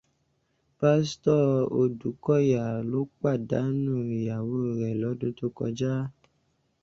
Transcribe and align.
Pásítọ̀ 0.77 1.67
Odùkọ̀yà 1.79 2.63
ló 2.91 2.99
pàdánù 3.19 3.93
ìyàwó 4.19 4.55
rẹ̀ 4.79 4.93
lọ́dún 5.01 5.33
tó 5.37 5.45
kọjá. 5.57 5.93